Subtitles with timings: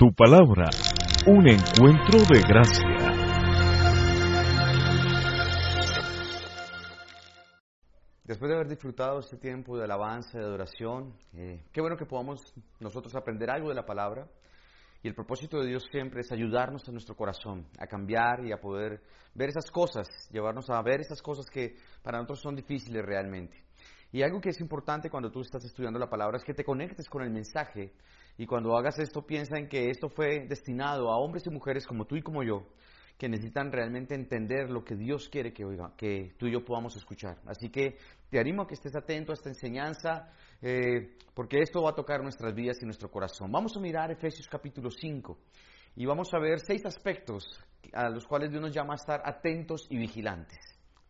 [0.00, 0.70] Tu palabra,
[1.26, 2.88] un encuentro de gracia.
[8.24, 12.40] Después de haber disfrutado este tiempo de alabanza, de adoración, eh, qué bueno que podamos
[12.80, 14.26] nosotros aprender algo de la palabra.
[15.02, 18.56] Y el propósito de Dios siempre es ayudarnos en nuestro corazón a cambiar y a
[18.56, 19.02] poder
[19.34, 23.66] ver esas cosas, llevarnos a ver esas cosas que para nosotros son difíciles realmente.
[24.12, 27.08] Y algo que es importante cuando tú estás estudiando la palabra es que te conectes
[27.08, 27.92] con el mensaje
[28.38, 32.06] y cuando hagas esto, piensa en que esto fue destinado a hombres y mujeres como
[32.06, 32.66] tú y como yo,
[33.18, 36.96] que necesitan realmente entender lo que Dios quiere que, oiga, que tú y yo podamos
[36.96, 37.36] escuchar.
[37.46, 37.98] Así que
[38.30, 42.22] te animo a que estés atento a esta enseñanza, eh, porque esto va a tocar
[42.22, 43.52] nuestras vidas y nuestro corazón.
[43.52, 45.38] Vamos a mirar Efesios capítulo 5
[45.96, 47.44] y vamos a ver seis aspectos
[47.92, 50.58] a los cuales Dios nos llama a estar atentos y vigilantes.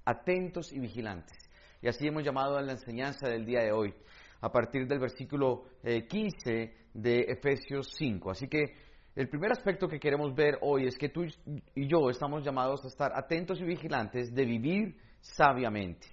[0.04, 1.38] Atentos y vigilantes.
[1.82, 3.94] Y así hemos llamado a la enseñanza del día de hoy
[4.40, 8.30] a partir del versículo 15 eh, de Efesios 5.
[8.30, 8.74] Así que
[9.14, 12.88] el primer aspecto que queremos ver hoy es que tú y yo estamos llamados a
[12.88, 16.06] estar atentos y vigilantes de vivir sabiamente,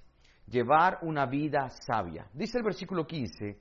[0.47, 2.27] llevar una vida sabia.
[2.33, 3.57] Dice el versículo 15,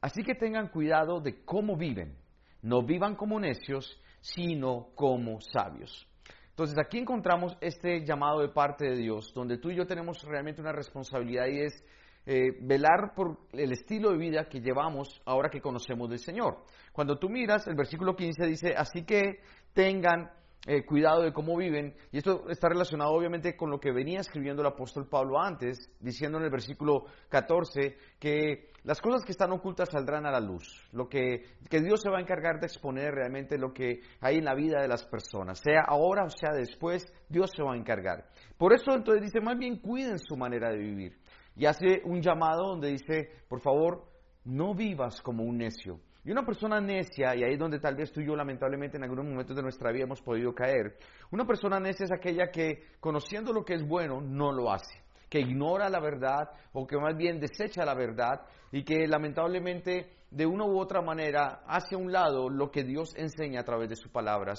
[0.00, 2.16] así que tengan cuidado de cómo viven,
[2.62, 6.06] no vivan como necios, sino como sabios.
[6.50, 10.60] Entonces aquí encontramos este llamado de parte de Dios, donde tú y yo tenemos realmente
[10.60, 11.84] una responsabilidad y es
[12.26, 16.64] eh, velar por el estilo de vida que llevamos ahora que conocemos del Señor.
[16.92, 19.40] Cuando tú miras, el versículo 15 dice, así que
[19.72, 20.30] tengan
[20.66, 24.62] eh, cuidado de cómo viven, y esto está relacionado obviamente con lo que venía escribiendo
[24.62, 29.90] el apóstol Pablo antes, diciendo en el versículo 14 que las cosas que están ocultas
[29.90, 33.58] saldrán a la luz, lo que, que Dios se va a encargar de exponer realmente
[33.58, 37.50] lo que hay en la vida de las personas, sea ahora o sea después, Dios
[37.54, 38.24] se va a encargar.
[38.56, 41.18] Por eso entonces dice, más bien cuiden su manera de vivir
[41.56, 44.04] y hace un llamado donde dice, por favor,
[44.44, 46.00] no vivas como un necio.
[46.24, 49.04] Y una persona necia, y ahí es donde tal vez tú y yo lamentablemente en
[49.04, 50.96] algunos momentos de nuestra vida hemos podido caer,
[51.30, 55.40] una persona necia es aquella que conociendo lo que es bueno no lo hace, que
[55.40, 58.40] ignora la verdad o que más bien desecha la verdad
[58.72, 63.14] y que lamentablemente de una u otra manera hace a un lado lo que Dios
[63.16, 64.54] enseña a través de su palabra.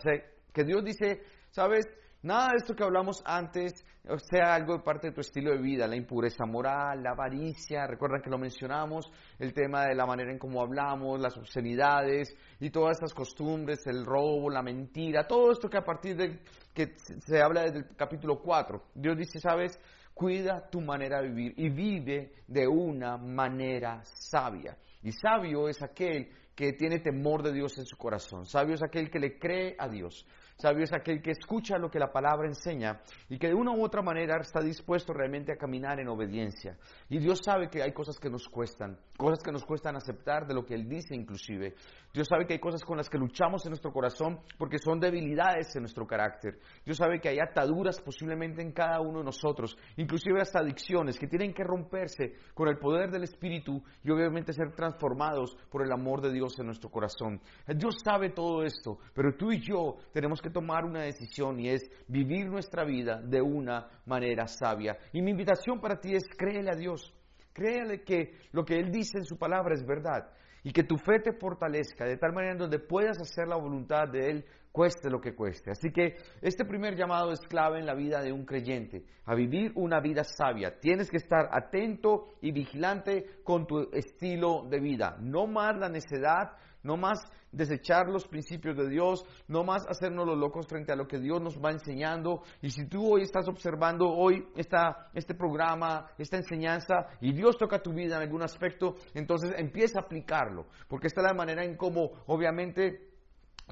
[0.54, 1.86] Que Dios dice, sabes,
[2.26, 3.86] Nada de esto que hablamos antes
[4.32, 8.24] sea algo de parte de tu estilo de vida, la impureza moral, la avaricia, recuerdan
[8.24, 12.94] que lo mencionamos, el tema de la manera en cómo hablamos, las obscenidades y todas
[12.94, 16.40] estas costumbres, el robo, la mentira, todo esto que a partir de
[16.74, 18.86] que se habla desde el capítulo 4.
[18.96, 19.80] Dios dice, sabes,
[20.16, 24.76] cuida tu manera de vivir y vive de una manera sabia.
[25.04, 28.46] Y sabio es aquel que tiene temor de Dios en su corazón.
[28.46, 30.26] Sabio es aquel que le cree a Dios.
[30.58, 33.84] Sabio es aquel que escucha lo que la palabra enseña y que de una u
[33.84, 36.78] otra manera está dispuesto realmente a caminar en obediencia.
[37.10, 40.54] Y Dios sabe que hay cosas que nos cuestan, cosas que nos cuestan aceptar de
[40.54, 41.76] lo que Él dice inclusive.
[42.14, 45.76] Dios sabe que hay cosas con las que luchamos en nuestro corazón porque son debilidades
[45.76, 46.60] en nuestro carácter.
[46.86, 51.28] Dios sabe que hay ataduras posiblemente en cada uno de nosotros, inclusive hasta adicciones que
[51.28, 56.22] tienen que romperse con el poder del Espíritu y obviamente ser transformados por el amor
[56.22, 57.42] de Dios en nuestro corazón.
[57.68, 61.90] Dios sabe todo esto, pero tú y yo tenemos que tomar una decisión y es
[62.08, 64.98] vivir nuestra vida de una manera sabia.
[65.12, 67.14] Y mi invitación para ti es créele a Dios.
[67.56, 70.30] Créele que lo que Él dice en su palabra es verdad
[70.62, 74.30] y que tu fe te fortalezca de tal manera donde puedas hacer la voluntad de
[74.30, 74.46] Él,
[74.76, 75.72] cueste lo que cueste.
[75.72, 79.72] Así que este primer llamado es clave en la vida de un creyente, a vivir
[79.76, 80.82] una vida sabia.
[80.82, 85.16] Tienes que estar atento y vigilante con tu estilo de vida.
[85.22, 87.20] No más la necedad, no más
[87.54, 91.42] desechar los principios de Dios, no más hacernos los locos frente a lo que Dios
[91.42, 92.42] nos va enseñando.
[92.62, 97.82] Y si tú hoy estás observando hoy esta, este programa, esta enseñanza, y Dios toca
[97.82, 101.78] tu vida en algún aspecto, entonces empieza a aplicarlo, porque esta es la manera en
[101.78, 103.15] cómo obviamente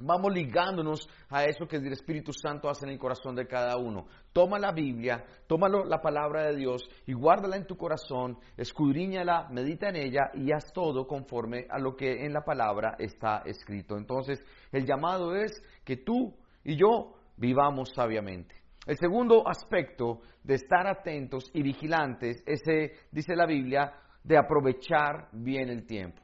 [0.02, 4.08] Vamos ligándonos a eso que el Espíritu Santo hace en el corazón de cada uno.
[4.32, 9.90] Toma la Biblia, toma la palabra de Dios y guárdala en tu corazón, escudriñala, medita
[9.90, 13.96] en ella y haz todo conforme a lo que en la palabra está escrito.
[13.96, 18.56] Entonces, el llamado es que tú y yo vivamos sabiamente.
[18.88, 22.62] El segundo aspecto de estar atentos y vigilantes es,
[23.12, 23.94] dice la Biblia,
[24.24, 26.23] de aprovechar bien el tiempo.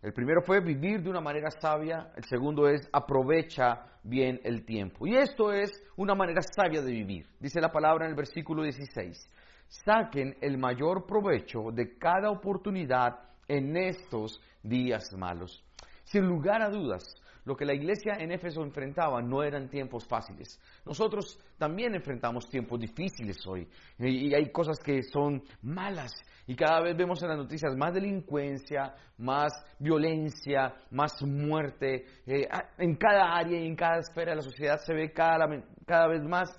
[0.00, 5.06] El primero fue vivir de una manera sabia, el segundo es aprovecha bien el tiempo.
[5.06, 7.26] Y esto es una manera sabia de vivir.
[7.40, 9.28] Dice la palabra en el versículo 16.
[9.66, 13.18] Saquen el mayor provecho de cada oportunidad
[13.48, 15.64] en estos días malos.
[16.04, 17.02] Sin lugar a dudas,
[17.48, 20.60] lo que la iglesia en Éfeso enfrentaba no eran tiempos fáciles.
[20.84, 23.66] Nosotros también enfrentamos tiempos difíciles hoy
[23.98, 26.12] y, hay cosas que son malas
[26.46, 32.04] y cada vez vemos en las noticias más delincuencia, más violencia, más muerte.
[32.26, 32.46] Eh,
[32.76, 36.50] en cada área y en cada esfera de la sociedad se ve cada vez más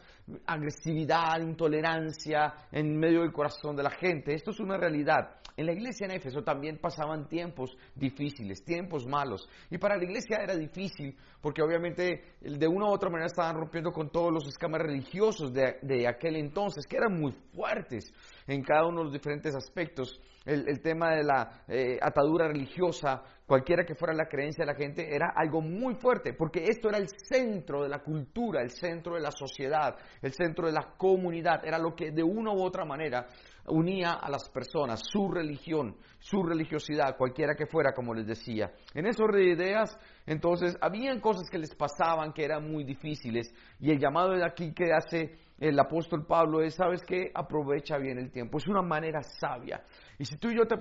[0.48, 4.34] agresividad, intolerancia en medio del corazón de la gente.
[4.34, 5.39] Esto es una realidad.
[5.60, 9.50] En la iglesia en Éfeso también pasaban tiempos difíciles, tiempos malos.
[9.70, 13.92] Y para la iglesia era difícil porque obviamente de una u otra manera estaban rompiendo
[13.92, 18.10] con todos los esquemas religiosos de, aquel entonces, que eran muy fuertes
[18.48, 20.22] en cada uno de los diferentes aspectos.
[20.46, 25.14] El, tema de la eh, atadura religiosa, cualquiera que fuera la creencia de la gente,
[25.14, 29.22] era algo muy fuerte, porque esto era el centro de la cultura, el centro de
[29.22, 33.26] la sociedad, el centro de la comunidad, era lo que de una u otra manera
[33.66, 38.72] unía a las personas, su religión, su religiosidad, cualquiera que fuera, como les decía.
[38.94, 39.98] En esos ideas,
[40.28, 44.74] entonces, habían cosas que les pasaban que eran muy difíciles, y el llamado de aquí
[44.74, 47.32] que hace el apóstol Pablo es, ¿sabes qué?
[47.34, 48.60] Aprovecha bien el tiempo.
[48.60, 49.84] Es una manera sabia.
[50.20, 50.76] Y si tú y yo, te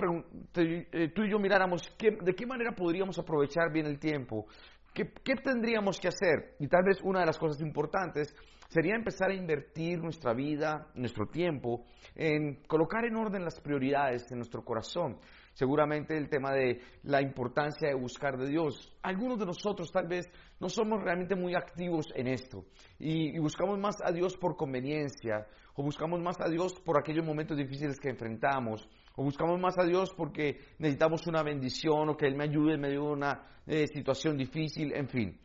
[0.93, 4.47] eh, tú y yo miráramos de qué manera podríamos aprovechar bien el tiempo,
[4.93, 6.57] ¿qué, ¿qué tendríamos que hacer?
[6.59, 8.35] Y tal vez una de las cosas importantes
[8.69, 14.39] sería empezar a invertir nuestra vida, nuestro tiempo, en colocar en orden las prioridades en
[14.39, 15.19] nuestro corazón.
[15.53, 18.93] Seguramente el tema de la importancia de buscar de Dios.
[19.03, 20.31] Algunos de nosotros tal vez
[20.61, 22.65] no somos realmente muy activos en esto
[22.99, 27.57] y, buscamos más a Dios por conveniencia o buscamos más a Dios por aquellos momentos
[27.57, 28.89] difíciles que enfrentamos
[29.19, 32.81] o buscamos más a Dios porque necesitamos una bendición o que Él me ayude en
[32.81, 35.41] medio de una eh, situación difícil, en fin.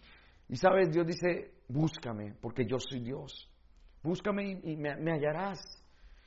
[0.47, 3.49] Y sabes, Dios dice, búscame, porque yo soy Dios.
[4.03, 5.59] Búscame y, me, hallarás.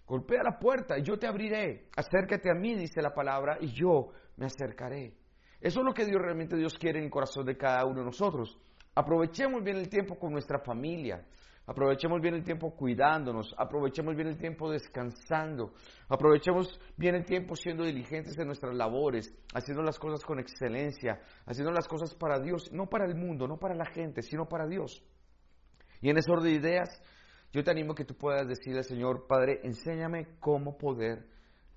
[0.09, 1.89] Golpea la puerta y yo te abriré.
[1.95, 4.09] Acércate a mí, dice la palabra, y yo
[4.39, 5.15] me acercaré.
[5.61, 8.07] Eso es lo que Dios realmente Dios quiere en el corazón de cada uno de
[8.07, 8.59] nosotros.
[8.93, 11.25] Aprovechemos bien el tiempo con nuestra familia.
[11.67, 15.73] Aprovechemos bien el tiempo cuidándonos, aprovechemos bien el tiempo descansando,
[16.09, 21.73] aprovechemos bien el tiempo siendo diligentes en nuestras labores, haciendo las cosas con excelencia, haciendo
[21.73, 25.03] las cosas para Dios, no para el mundo, no para la gente, sino para Dios.
[26.01, 27.03] Y en ese orden de ideas,
[27.53, 31.27] yo te animo que tú puedas decirle al Señor, Padre, enséñame cómo poder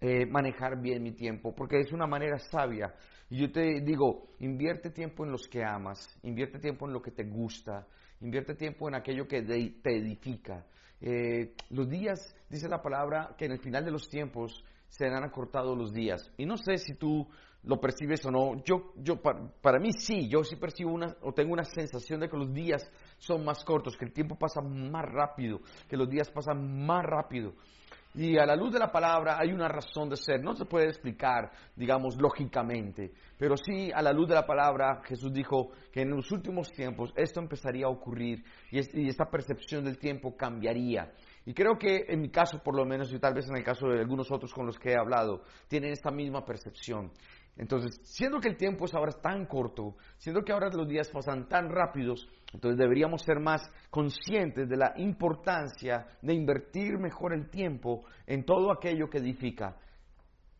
[0.01, 2.93] eh, manejar bien mi tiempo, porque es una manera sabia.
[3.29, 7.11] Y yo te digo, invierte tiempo en los que amas, invierte tiempo en lo que
[7.11, 7.87] te gusta,
[8.21, 10.65] Invierte tiempo en aquello que te edifica.
[11.01, 15.77] Eh, los días, dice la palabra, que en el final de los tiempos serán acortados
[15.77, 16.31] los días.
[16.37, 17.27] Y no sé si tú
[17.63, 18.63] lo percibes o no.
[18.63, 22.37] Yo, yo para, mí sí, yo sí percibo una, o tengo una sensación de que
[22.37, 26.85] los días son más cortos, que el tiempo pasa más rápido, que los días pasan
[26.85, 27.53] más rápido.
[28.21, 30.43] Y a la luz de la palabra hay una razón de ser.
[30.43, 33.13] No se puede explicar, digamos, lógicamente.
[33.37, 37.13] Pero sí, a la luz de la palabra, Jesús dijo que en los últimos tiempos
[37.15, 41.13] esto empezaría a ocurrir y, esta percepción del tiempo cambiaría.
[41.45, 43.87] Y creo que en mi caso, por lo menos, y tal vez en el caso
[43.87, 47.13] de algunos otros con los que he hablado, tienen esta misma percepción.
[47.57, 51.49] Entonces, siendo que el tiempo es ahora tan corto, siendo que ahora los días pasan
[51.49, 58.05] tan rápidos, entonces deberíamos ser más conscientes de la importancia de invertir mejor el tiempo
[58.25, 59.77] en todo aquello que edifica.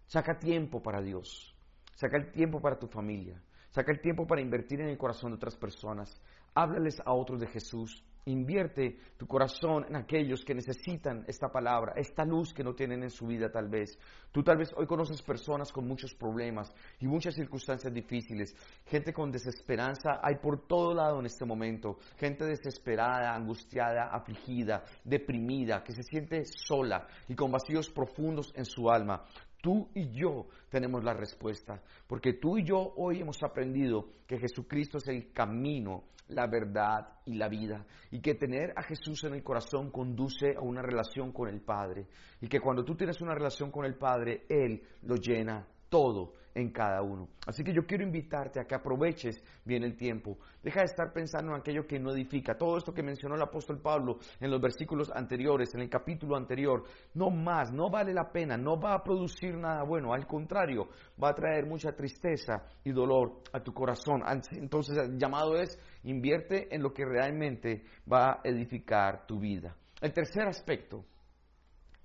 [0.07, 1.55] Saca tiempo para Dios,
[1.95, 5.37] saca el tiempo para tu familia, saca el tiempo para invertir en el corazón de
[5.37, 6.21] otras personas,
[6.53, 12.23] háblales a otros de Jesús, Invierte tu corazón en aquellos que necesitan esta palabra, esta
[12.23, 13.97] luz que no tienen en su vida tal vez.
[14.31, 18.55] Tú tal vez hoy conoces personas con muchos problemas y muchas circunstancias difíciles,
[18.85, 25.83] gente con desesperanza hay por todo lado en este momento, gente desesperada, angustiada, afligida, deprimida,
[25.83, 29.25] que se siente sola y con vacíos profundos en su alma.
[29.61, 34.99] Tú y yo tenemos la respuesta, porque tú y yo hoy hemos aprendido que Jesucristo
[34.99, 39.43] es el camino, la verdad y la vida, y que tener a Jesús en el
[39.43, 42.07] corazón conduce a una relación con el Padre,
[42.39, 46.71] y que cuando tú tienes una relación con el Padre, Él lo llena todo en
[46.71, 47.29] cada uno.
[47.45, 50.37] Así que yo quiero invitarte a que aproveches bien el tiempo.
[50.61, 52.57] Deja de estar pensando en aquello que no edifica.
[52.57, 56.83] Todo esto que mencionó el apóstol Pablo en los versículos anteriores, en el capítulo anterior,
[57.13, 60.13] no más, no vale la pena, no va a producir nada bueno.
[60.13, 60.89] Al contrario,
[61.21, 64.21] va a traer mucha tristeza y dolor a tu corazón.
[64.51, 69.75] Entonces el llamado es invierte en lo que realmente va a edificar tu vida.
[70.01, 71.03] El tercer aspecto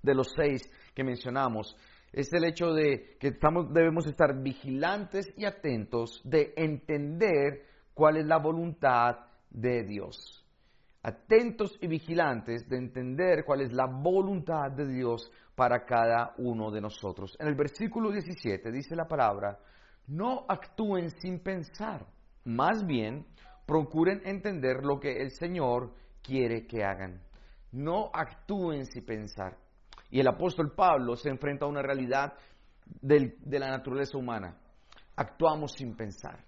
[0.01, 1.75] de los seis que mencionamos
[2.15, 3.37] es el hecho de que
[3.71, 9.17] debemos estar vigilantes y atentos de entender cuál es la voluntad
[9.49, 10.41] de Dios.
[11.03, 16.79] Atentos y vigilantes de entender cuál es la voluntad de Dios para cada uno de
[16.79, 17.35] nosotros.
[17.37, 19.59] En el versículo 17 dice la palabra,
[20.07, 22.07] no actúen sin pensar,
[22.45, 23.25] más bien
[23.65, 25.93] procuren entender lo que el Señor
[26.23, 27.21] quiere que hagan.
[27.73, 29.64] No actúen sin pensar.
[30.09, 32.33] Y el apóstol Pablo se enfrenta a una realidad
[33.01, 34.57] de la naturaleza humana.
[35.15, 36.43] Actuamos sin pensar.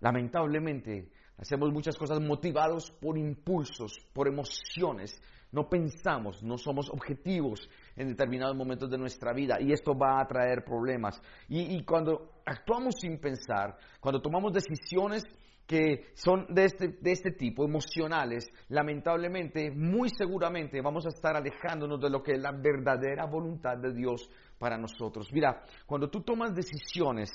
[0.00, 5.20] Lamentablemente, hacemos muchas cosas motivados por impulsos, por emociones.
[5.50, 10.26] No pensamos, no somos objetivos en determinados momentos de nuestra vida y esto va a
[10.26, 11.22] traer problemas.
[11.48, 15.24] Y, cuando actuamos sin pensar, cuando tomamos decisiones
[15.66, 22.00] que son de este, de este tipo, emocionales, lamentablemente, muy seguramente vamos a estar alejándonos
[22.00, 24.28] de lo que es la verdadera voluntad de Dios
[24.58, 25.32] para nosotros.
[25.32, 27.30] Mira, cuando tú tomas decisiones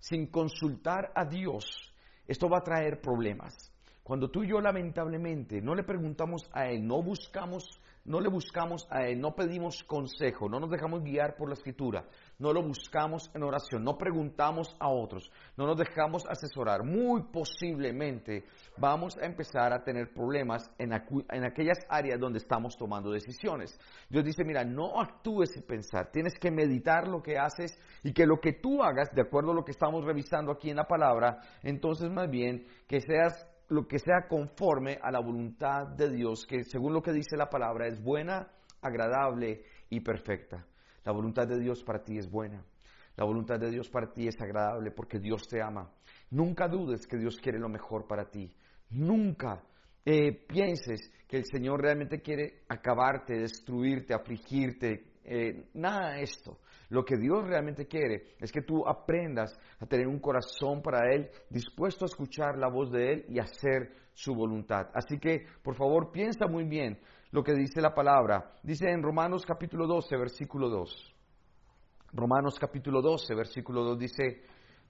[0.00, 1.92] sin consultar a Dios,
[2.26, 3.72] esto va a traer problemas.
[4.02, 8.86] Cuando tú y yo lamentablemente no le preguntamos a Él, no buscamos no le buscamos
[8.90, 12.04] a Él, no pedimos consejo, no nos dejamos guiar por la escritura,
[12.42, 18.44] no lo buscamos en oración, no preguntamos a otros, no nos dejamos asesorar, muy posiblemente
[18.76, 23.78] vamos a empezar a tener problemas en, aquellas áreas donde estamos tomando decisiones.
[24.10, 28.26] Dios dice, mira, no actúes sin pensar, tienes que meditar lo que haces y que
[28.26, 31.38] lo que tú hagas, de acuerdo a lo que estamos revisando aquí en la palabra,
[31.62, 36.64] entonces más bien que seas lo que sea conforme a la voluntad de Dios, que
[36.64, 38.48] según lo que dice la palabra es buena,
[38.82, 40.66] agradable y perfecta.
[41.04, 42.64] La voluntad de Dios para ti es buena.
[43.16, 45.90] La voluntad de Dios para ti es agradable porque Dios te ama.
[46.30, 48.54] Nunca dudes que Dios quiere lo mejor para ti.
[48.90, 49.62] Nunca
[50.04, 56.58] eh, pienses que el Señor realmente quiere acabarte, destruirte, afligirte, eh, nada de esto.
[56.88, 61.30] Lo que Dios realmente quiere es que tú aprendas a tener un corazón para Él,
[61.48, 64.88] dispuesto a escuchar la voz de Él y hacer su voluntad.
[64.92, 66.98] Así que, por favor, piensa muy bien
[67.32, 68.52] lo que dice la palabra.
[68.62, 71.14] Dice en Romanos capítulo 12, versículo 2.
[72.12, 74.42] Romanos capítulo 12, versículo 2 dice,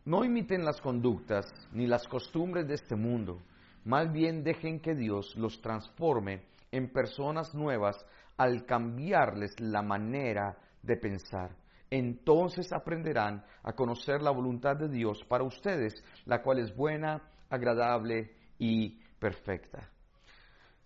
[0.04, 3.38] no imiten las conductas ni las costumbres de este mundo,
[3.84, 8.04] más bien dejen que Dios los transforme en personas nuevas
[8.36, 11.54] al cambiarles la manera de pensar.
[11.90, 15.94] Entonces aprenderán a conocer la voluntad de Dios para ustedes,
[16.24, 19.91] la cual es buena, agradable y perfecta.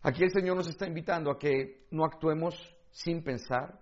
[0.02, 2.54] Aquí el Señor nos está invitando a que no actuemos
[2.90, 3.80] sin pensar,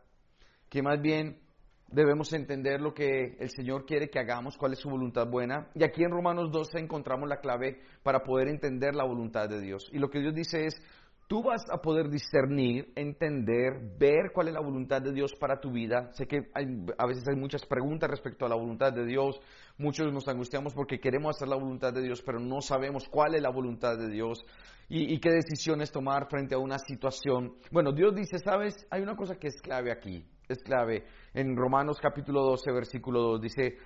[0.69, 1.41] que más bien
[1.89, 5.71] debemos entender lo que el Señor quiere que hagamos, cuál es su voluntad buena.
[5.75, 9.89] Y aquí en Romanos 12 encontramos la clave para poder entender la voluntad de Dios.
[9.93, 10.83] Y lo que Dios dice es,
[11.35, 15.73] tú vas a poder discernir, entender, ver cuál es la voluntad de Dios para tu
[15.73, 16.13] vida.
[16.13, 19.41] Sé que a veces hay muchas preguntas respecto a la voluntad de Dios.
[19.77, 23.43] Muchos nos angustiamos porque queremos hacer la voluntad de Dios, pero no sabemos cuál es
[23.43, 24.47] la voluntad de Dios
[24.89, 27.57] y, y qué decisiones tomar frente a una situación.
[27.73, 31.05] Bueno, Dios dice, sabes, hay una cosa que es clave aquí, es clave.
[31.33, 33.77] En Romanos capítulo 12, versículo 2 dice,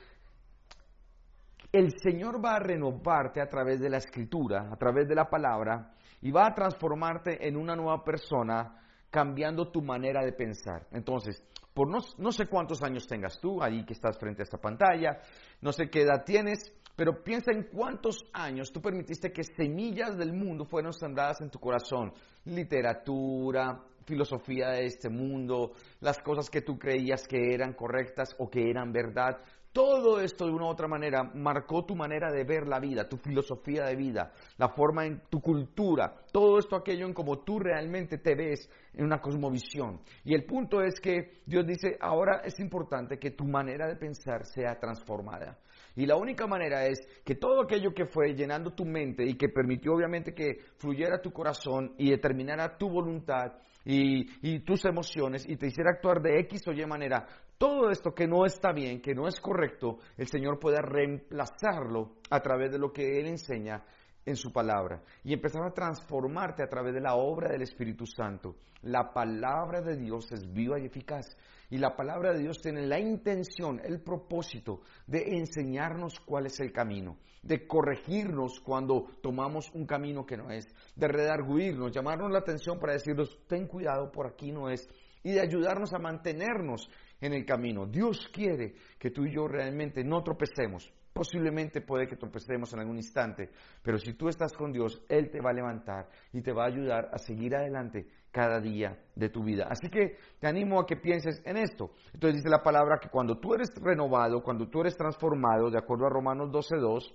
[1.73, 5.95] el Señor va a renovarte a través de la escritura, a través de la palabra,
[6.21, 10.87] y va a transformarte en una nueva persona cambiando tu manera de pensar.
[10.93, 15.21] Entonces, por no, sé cuántos años tengas tú, ahí que estás frente a esta pantalla,
[15.61, 20.33] no sé qué edad tienes, pero piensa en cuántos años tú permitiste que semillas del
[20.33, 22.13] mundo fueran sembradas en tu corazón.
[22.47, 28.69] Literatura, filosofía de este mundo, las cosas que tú creías que eran correctas o que
[28.69, 29.39] eran verdad.
[29.73, 33.17] Todo esto de una u otra manera marcó tu manera de ver la vida, tu
[33.17, 38.19] filosofía de vida, la forma en tu cultura, todo esto aquello en como tú realmente
[38.19, 40.01] te ves en una cosmovisión.
[40.25, 44.47] Y el punto es que Dios dice, ahora es importante que tu manera de pensar
[44.47, 45.59] sea transformada.
[45.99, 49.49] Y la única manera es que todo aquello que fue llenando tu mente y que
[49.49, 55.67] permitió obviamente que fluyera tu corazón y determinara tu voluntad y, tus emociones y te
[55.67, 57.27] hiciera actuar de X o Y manera,
[57.59, 62.39] todo esto que no está bien, que no es correcto, el Señor puede reemplazarlo a
[62.43, 63.83] través de lo que Él enseña
[64.25, 68.55] en su palabra y empezar a transformarte a través de la obra del Espíritu Santo.
[68.83, 71.27] La palabra de Dios es viva y eficaz
[71.71, 76.73] y la palabra de Dios tiene la intención, el propósito de enseñarnos cuál es el
[76.73, 82.79] camino, de corregirnos cuando tomamos un camino que no es, de redarguirnos, llamarnos la atención
[82.79, 84.89] para decirnos, ten cuidado, por aquí no es,
[85.23, 86.89] y de ayudarnos a mantenernos
[87.21, 87.87] en el camino.
[87.87, 90.91] Dios quiere que tú y yo realmente no tropecemos.
[91.13, 93.51] Posiblemente puede que tropecemos en algún instante,
[93.83, 96.69] pero si tú estás con Dios, Él te va a levantar y te va a
[96.69, 99.67] ayudar a seguir adelante cada día de tu vida.
[99.69, 101.91] Así que te animo a que pienses en esto.
[102.13, 106.07] Entonces dice la palabra que cuando tú eres renovado, cuando tú eres transformado, de acuerdo
[106.07, 107.15] a Romanos 12.2,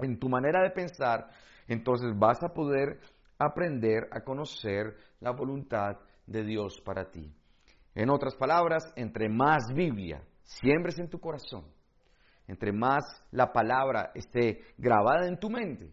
[0.00, 1.28] en tu manera de pensar,
[1.68, 2.98] entonces vas a poder
[3.38, 7.32] aprender a conocer la voluntad de Dios para ti.
[7.94, 11.64] En otras palabras, entre más Biblia siembres en tu corazón,
[12.46, 15.92] entre más la palabra esté grabada en tu mente,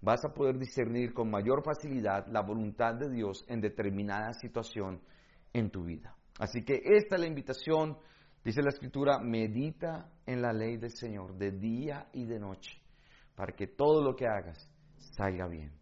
[0.00, 5.00] vas a poder discernir con mayor facilidad la voluntad de Dios en determinada situación
[5.52, 6.14] en tu vida.
[6.38, 7.98] Así que esta es la invitación,
[8.44, 12.80] dice la escritura, medita en la ley del Señor de día y de noche,
[13.34, 14.70] para que todo lo que hagas
[15.16, 15.72] salga bien,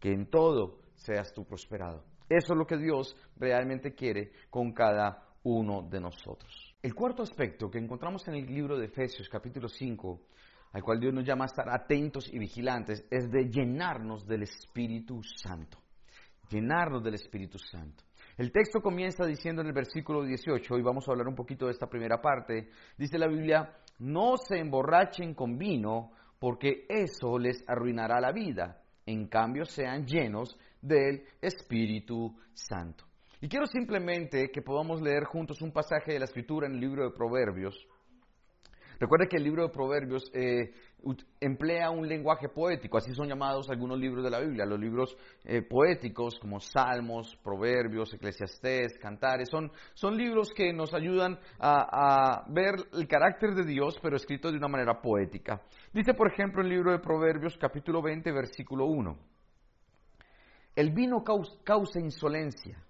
[0.00, 2.04] que en todo seas tú prosperado.
[2.28, 6.74] Eso es lo que Dios realmente quiere con cada uno de nosotros.
[6.82, 10.20] El cuarto aspecto que encontramos en el libro de Efesios capítulo 5
[10.72, 15.22] al cual Dios nos llama a estar atentos y vigilantes, es de llenarnos del Espíritu
[15.22, 15.78] Santo.
[16.50, 18.04] Llenarnos del Espíritu Santo.
[18.36, 21.72] El texto comienza diciendo en el versículo 18, y vamos a hablar un poquito de
[21.72, 28.20] esta primera parte, dice la Biblia, no se emborrachen con vino, porque eso les arruinará
[28.20, 28.80] la vida.
[29.06, 33.04] En cambio, sean llenos del Espíritu Santo.
[33.40, 37.04] Y quiero simplemente que podamos leer juntos un pasaje de la Escritura en el libro
[37.04, 37.86] de Proverbios,
[39.00, 40.72] Recuerde que el libro de Proverbios eh,
[41.40, 45.62] emplea un lenguaje poético, así son llamados algunos libros de la Biblia, los libros eh,
[45.62, 52.74] poéticos como Salmos, Proverbios, Eclesiastés, Cantares, son, son libros que nos ayudan a, a, ver
[52.92, 55.62] el carácter de Dios, pero escrito de una manera poética.
[55.92, 59.16] Dice, por ejemplo, el libro de Proverbios capítulo 20, versículo 1,
[60.74, 62.84] el vino causa insolencia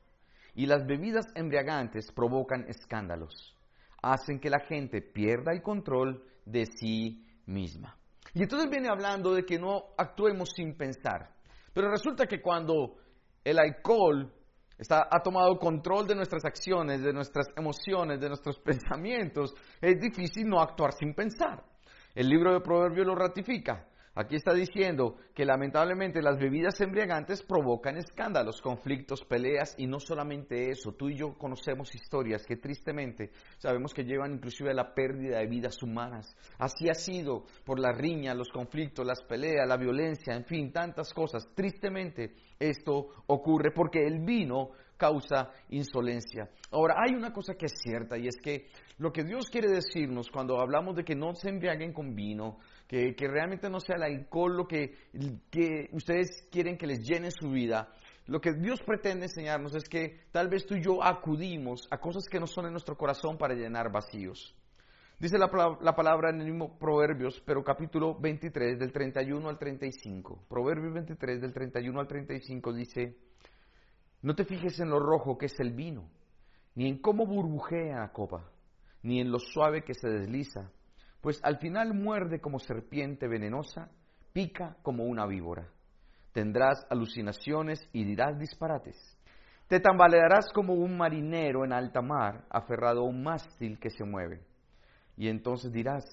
[0.55, 3.58] y las bebidas embriagantes provocan escándalos
[4.02, 7.97] hacen que la gente pierda el control de sí misma.
[8.35, 11.35] Y entonces viene hablando de que no actuemos sin pensar.
[11.73, 12.97] Pero resulta que cuando
[13.45, 14.33] el alcohol
[14.76, 20.49] está, ha tomado control de nuestras acciones, de nuestras emociones, de nuestros pensamientos, es difícil
[20.49, 21.64] no actuar sin pensar.
[22.14, 23.87] El libro de Proverbios lo ratifica.
[24.20, 30.72] Aquí está diciendo que lamentablemente las bebidas embriagantes provocan escándalos, conflictos, peleas y no solamente
[30.72, 35.38] eso, tú y yo conocemos historias que tristemente sabemos que llevan inclusive a la pérdida
[35.38, 36.37] de vidas humanas.
[36.58, 41.14] Así ha sido por la riña, los conflictos, las peleas, la violencia, en fin, tantas
[41.14, 41.48] cosas.
[41.54, 46.50] Tristemente esto ocurre porque el vino causa insolencia.
[46.72, 48.66] Ahora, hay una cosa que es cierta y es que
[48.98, 52.58] lo que Dios quiere decirnos cuando hablamos de que no se embriaguen con vino,
[52.88, 54.95] que, realmente no sea el alcohol lo que,
[55.50, 57.92] que ustedes quieren que les llene su vida,
[58.26, 62.24] lo que Dios pretende enseñarnos es que tal vez tú y yo acudimos a cosas
[62.29, 64.55] que no son en nuestro corazón para llenar vacíos.
[65.18, 70.44] Dice la, la, palabra en el mismo Proverbios, pero capítulo 23, del 31 al 35.
[70.48, 73.16] Proverbios 23, del 31 al 35 dice,
[74.22, 76.09] no te fijes en lo rojo que es el vino,
[76.74, 78.48] ni en cómo burbujea la copa,
[79.03, 80.70] ni en lo suave que se desliza,
[81.20, 83.90] pues al final muerde como serpiente venenosa,
[84.33, 85.68] pica como una víbora.
[86.33, 88.96] Tendrás alucinaciones y dirás disparates.
[89.66, 94.40] Te tambalearás como un marinero en alta mar, aferrado a un mástil que se mueve.
[95.16, 96.04] Y entonces dirás,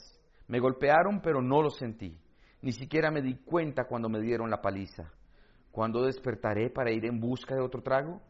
[0.48, 2.20] me golpearon pero no lo sentí,
[2.62, 5.12] ni siquiera me di cuenta cuando me dieron la paliza.
[5.72, 8.22] ¿Cuándo despertaré para ir en busca de otro trago?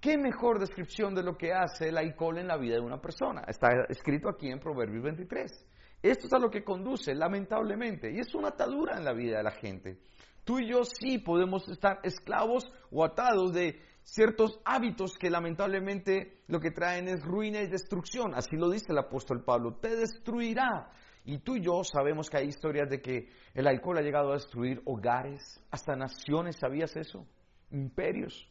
[0.00, 3.42] ¿Qué mejor descripción de lo que hace el alcohol en la vida de una persona?
[3.48, 5.66] Está escrito aquí en Proverbios 23.
[6.10, 9.42] Esto es a lo que conduce, lamentablemente, y es una atadura en la vida de
[9.42, 9.98] la gente.
[10.44, 16.60] Tú y yo sí podemos estar esclavos o atados de ciertos hábitos que lamentablemente lo
[16.60, 18.34] que traen es ruina y destrucción.
[18.34, 20.92] Así lo dice el apóstol Pablo, te destruirá.
[21.24, 24.34] Y tú y yo sabemos que hay historias de que el alcohol ha llegado a
[24.34, 27.26] destruir hogares, hasta naciones, ¿sabías eso?
[27.72, 28.48] Imperios.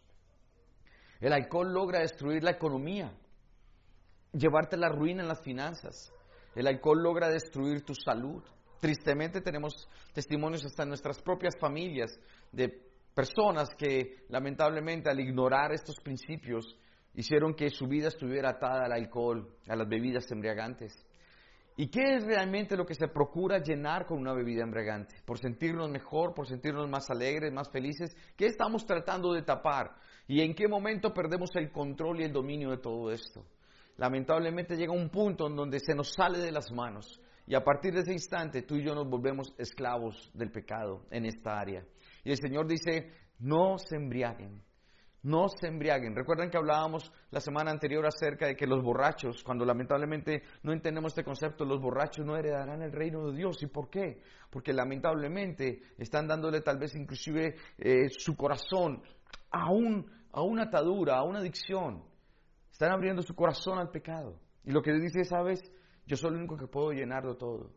[1.21, 3.13] El alcohol logra destruir la economía,
[4.33, 6.11] llevarte la ruina en las finanzas.
[6.55, 8.41] El alcohol logra destruir tu salud.
[8.79, 12.17] Tristemente tenemos testimonios hasta en nuestras propias familias
[12.51, 12.69] de
[13.13, 16.77] personas que lamentablemente al ignorar estos principios
[17.13, 20.93] hicieron que su vida estuviera atada al alcohol, a las bebidas embriagantes.
[21.77, 25.15] ¿Y qué es realmente lo que se procura llenar con una bebida embriagante?
[25.25, 28.15] Por sentirnos mejor, por sentirnos más alegres, más felices.
[28.37, 29.91] ¿Qué estamos tratando de tapar?
[30.25, 33.45] ¿Y en qué momento perdemos el control y el dominio de todo esto?
[33.97, 37.93] Lamentablemente llega un punto en donde se nos sale de las manos y a partir
[37.93, 41.85] de ese instante tú y yo nos volvemos esclavos del pecado en esta área.
[42.23, 44.63] Y el Señor dice, no se embriaguen,
[45.21, 46.15] no se embriaguen.
[46.15, 51.11] Recuerden que hablábamos la semana anterior acerca de que los borrachos, cuando lamentablemente no entendemos
[51.11, 53.61] este concepto, los borrachos no heredarán el reino de Dios.
[53.61, 54.21] ¿Y por qué?
[54.49, 59.03] Porque lamentablemente están dándole tal vez inclusive eh, su corazón
[59.51, 62.03] a, un, a una atadura, a una adicción.
[62.75, 64.37] Están abriendo su corazón al pecado.
[64.65, 65.63] Y lo que dice, sabes,
[66.05, 67.71] yo soy el único que puedo llenar de todo.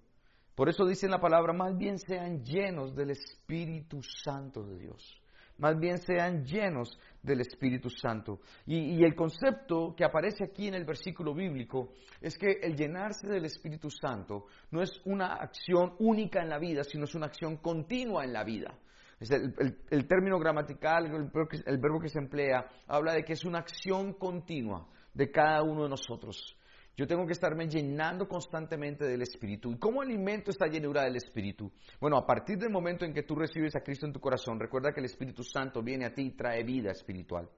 [0.56, 5.22] Por eso dice en la palabra, más bien sean llenos del Espíritu Santo de Dios
[5.58, 8.40] más bien sean llenos del Espíritu Santo.
[8.66, 13.44] Y, el concepto que aparece aquí en el versículo bíblico es que el llenarse del
[13.44, 18.24] Espíritu Santo no es una acción única en la vida, sino es una acción continua
[18.24, 18.78] en la vida.
[19.20, 24.12] Es el, término gramatical, el verbo que se emplea, habla de que es una acción
[24.14, 26.56] continua de cada uno de nosotros.
[26.96, 29.70] Yo tengo que estarme llenando constantemente del Espíritu.
[29.70, 31.70] ¿Y cómo alimento esta llenura del Espíritu?
[32.00, 34.92] Bueno, a partir del momento en que tú recibes a Cristo en tu corazón, recuerda
[34.92, 37.48] que el Espíritu Santo viene a ti y trae vida espiritual.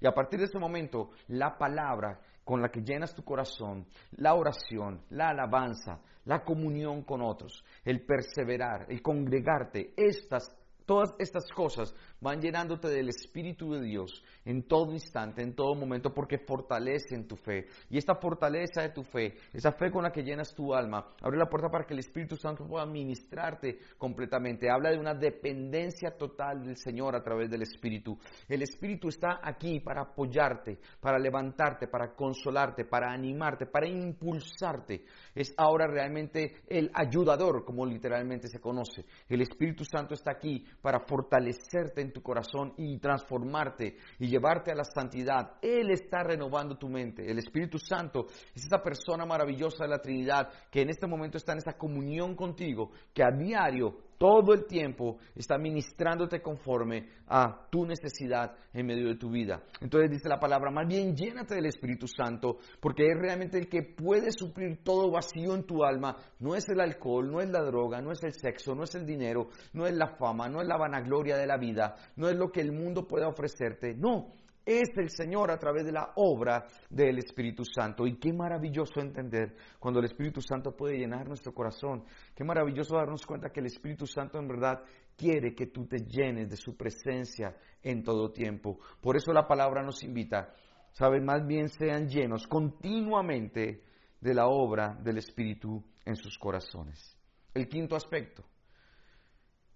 [0.00, 4.34] Y a partir de ese momento, la palabra con la que llenas tu corazón, la
[4.34, 11.94] oración, la alabanza, la comunión con otros, el perseverar, el congregarte, estas Todas estas cosas
[12.24, 17.36] van llenándote del Espíritu de Dios en todo instante, en todo momento, porque fortalecen tu
[17.36, 17.66] fe.
[17.90, 21.36] Y esta fortaleza de tu fe, esa fe con la que llenas tu alma, abre
[21.36, 24.70] la puerta para que el Espíritu Santo pueda ministrarte completamente.
[24.70, 28.18] Habla de una dependencia total del Señor a través del Espíritu.
[28.48, 35.04] El Espíritu está aquí para apoyarte, para levantarte, para consolarte, para animarte, para impulsarte.
[35.34, 39.04] Es ahora realmente el ayudador, como literalmente se conoce.
[39.28, 44.74] El Espíritu Santo está aquí para fortalecerte en tu corazón y transformarte y llevarte a
[44.74, 45.58] la santidad.
[45.60, 47.30] Él está renovando tu mente.
[47.30, 51.52] El Espíritu Santo es esa persona maravillosa de la Trinidad que en este momento está
[51.52, 57.84] en esa comunión contigo, que a diario todo el tiempo está ministrándote conforme a tu
[57.84, 59.62] necesidad en medio de tu vida.
[59.82, 63.82] Entonces dice la palabra, más bien llénate del Espíritu Santo, porque es realmente el que
[63.82, 66.16] puede suplir todo vacío en tu alma.
[66.38, 69.04] No es el alcohol, no es la droga, no es el sexo, no es el
[69.04, 72.50] dinero, no es la fama, no es la vanagloria de la vida, no es lo
[72.50, 73.92] que el mundo puede ofrecerte.
[73.92, 74.28] No,
[74.64, 78.06] es el Señor a través de la obra del Espíritu Santo.
[78.06, 82.04] Y qué maravilloso entender cuando el Espíritu Santo puede llenar nuestro corazón.
[82.34, 84.82] Qué maravilloso darnos cuenta que el Espíritu Santo en verdad
[85.16, 88.78] quiere que tú te llenes de su presencia en todo tiempo.
[89.00, 90.54] Por eso la palabra nos invita,
[90.92, 93.82] saben, más bien sean llenos continuamente
[94.20, 97.16] de la obra del Espíritu en sus corazones.
[97.52, 98.44] El quinto aspecto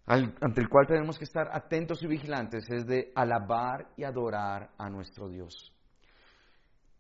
[0.09, 4.89] ante el cual tenemos que estar atentos y vigilantes es de alabar y adorar a
[4.89, 5.73] nuestro Dios.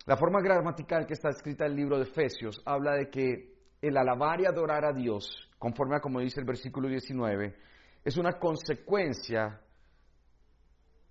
[0.04, 3.96] La forma gramatical que está escrita en el libro de Efesios habla de que el
[3.96, 7.54] alabar y adorar a Dios, conforme a como dice el versículo 19,
[8.04, 9.60] es una consecuencia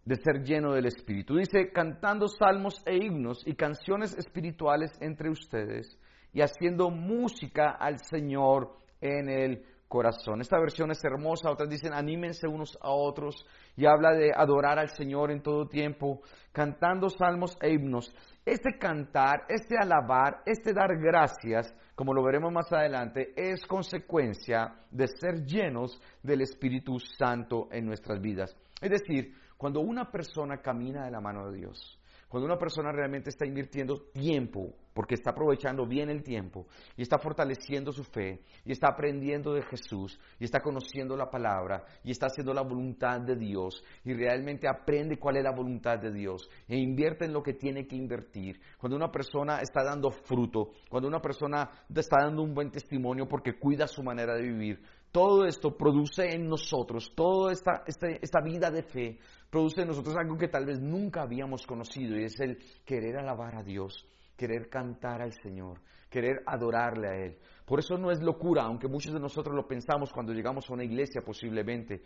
[0.04, 1.36] de ser lleno del Espíritu.
[1.36, 6.00] Dice, cantando salmos e himnos y canciones espirituales entre ustedes
[6.34, 10.42] y haciendo música al Señor en el corazón.
[10.42, 13.46] Esta versión es hermosa, otras dicen anímense unos a otros
[13.76, 16.22] y habla de adorar al Señor en todo tiempo,
[16.52, 18.14] cantando salmos e himnos.
[18.46, 25.08] Este cantar, este alabar, este dar gracias, como lo veremos más adelante, es consecuencia de
[25.08, 28.56] ser llenos del Espíritu Santo en nuestras vidas.
[28.82, 33.30] Es decir, cuando una persona camina de la mano de Dios, cuando una persona realmente
[33.30, 38.72] está invirtiendo tiempo, porque está aprovechando bien el tiempo y está fortaleciendo su fe y
[38.72, 43.36] está aprendiendo de Jesús y está conociendo la palabra y está haciendo la voluntad de
[43.36, 47.54] Dios y realmente aprende cuál es la voluntad de Dios e invierte en lo que
[47.54, 48.60] tiene que invertir.
[48.80, 53.60] Cuando una persona está dando fruto, cuando una persona está dando un buen testimonio porque
[53.60, 54.82] cuida su manera de vivir,
[55.12, 60.16] todo esto produce en nosotros, toda esta, este, esta, vida de fe, produce en nosotros
[60.18, 64.06] algo que tal vez nunca habíamos conocido y es el querer alabar a Dios,
[64.38, 67.38] querer cantar al Señor, querer adorarle a Él.
[67.66, 70.86] Por eso no es locura, aunque muchos de nosotros lo pensamos cuando llegamos a una
[70.86, 72.06] iglesia posiblemente.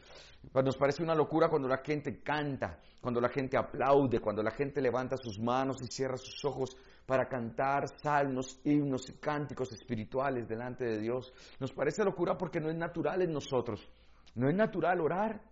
[0.54, 4.82] Nos parece una locura cuando la gente canta, cuando la gente aplaude, cuando la gente
[4.82, 10.86] levanta sus manos y cierra sus ojos para cantar salmos, himnos y cánticos espirituales delante
[10.86, 11.32] de Dios.
[11.60, 13.88] Nos parece locura porque no es natural en nosotros.
[14.34, 15.51] No es natural orar.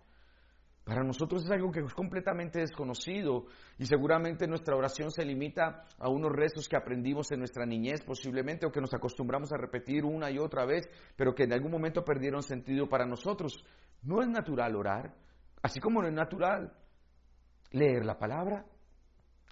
[0.90, 3.46] Para nosotros es algo que es completamente desconocido
[3.78, 8.66] y seguramente nuestra oración se limita a unos rezos que aprendimos en nuestra niñez posiblemente
[8.66, 12.04] o que nos acostumbramos a repetir una y otra vez, pero que en algún momento
[12.04, 13.64] perdieron sentido para nosotros.
[14.02, 15.14] No es natural orar,
[15.62, 16.72] así como no es natural
[17.70, 18.66] leer la palabra,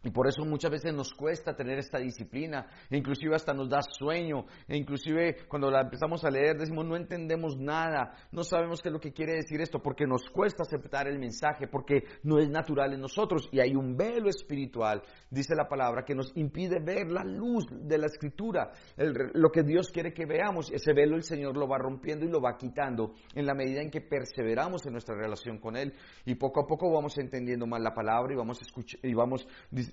[0.04, 3.80] y por eso muchas veces nos cuesta tener esta disciplina, e inclusive hasta nos da
[3.82, 8.90] sueño, e inclusive cuando la empezamos a leer decimos no entendemos nada, no sabemos qué
[8.90, 12.48] es lo que quiere decir esto, porque nos cuesta aceptar el mensaje, porque no es
[12.48, 13.48] natural en nosotros.
[13.50, 17.98] Y hay un velo espiritual, dice la palabra, que nos impide ver la luz de
[17.98, 22.24] la escritura, lo que Dios quiere que veamos, ese velo el Señor lo va rompiendo
[22.24, 25.92] y lo va quitando en la medida en que perseveramos en nuestra relación con Él.
[26.24, 28.60] Y poco a poco vamos entendiendo más la palabra y vamos,
[29.02, 29.46] y vamos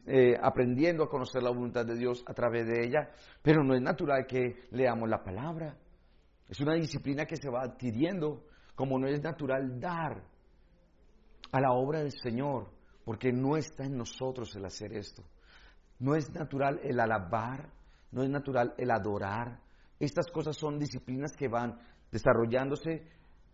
[0.06, 3.10] eh, aprendiendo a conocer la voluntad de Dios a través de ella,
[3.42, 5.78] pero no es natural que leamos la palabra.
[6.48, 10.24] Es una disciplina que se va adquiriendo, como no es natural dar
[11.52, 12.72] a la obra del Señor,
[13.04, 15.24] porque no está en nosotros el hacer esto.
[16.00, 17.70] No es natural el alabar,
[18.12, 19.60] no es natural el adorar.
[20.00, 21.80] Estas cosas son disciplinas que van
[22.12, 23.08] desarrollándose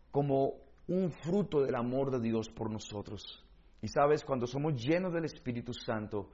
[0.10, 0.54] como
[0.88, 3.46] un fruto del amor de Dios por nosotros.
[3.82, 6.32] Y sabes, cuando somos llenos del Espíritu Santo,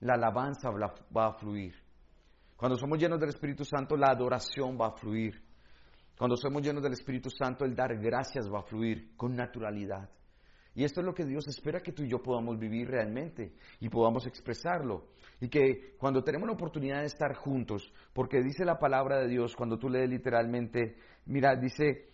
[0.00, 1.74] la alabanza va a fluir.
[2.56, 5.42] Cuando somos llenos del Espíritu Santo, la adoración va a fluir.
[6.18, 10.10] Cuando somos llenos del Espíritu Santo, el dar gracias va a fluir con naturalidad.
[10.74, 13.88] Y esto es lo que Dios espera que tú y yo podamos vivir realmente y
[13.88, 15.08] podamos expresarlo.
[15.40, 19.56] Y que cuando tenemos la oportunidad de estar juntos, porque dice la palabra de Dios,
[19.56, 22.10] cuando tú lees literalmente, mira, dice,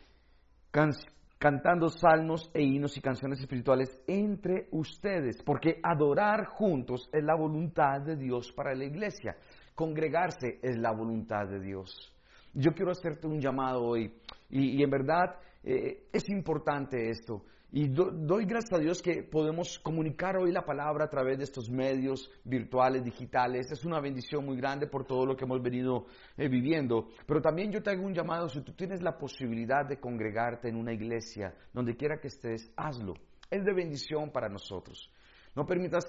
[1.38, 8.00] cantando salmos e himnos y canciones espirituales entre ustedes, porque adorar juntos es la voluntad
[8.00, 9.36] de Dios para la iglesia.
[9.74, 12.12] Congregarse es la voluntad de Dios.
[12.54, 14.12] Yo quiero hacerte un llamado hoy
[14.48, 17.44] y, en verdad eh, es importante esto.
[17.72, 21.68] Y doy gracias a Dios que podemos comunicar hoy la palabra a través de estos
[21.68, 23.70] medios virtuales, digitales.
[23.72, 27.08] Es una bendición muy grande por todo lo que hemos venido eh, viviendo.
[27.26, 30.76] Pero también yo te hago un llamado, si tú tienes la posibilidad de congregarte en
[30.76, 33.14] una iglesia, donde quiera que estés, hazlo.
[33.50, 35.12] Es de bendición para nosotros.
[35.54, 36.06] No permitas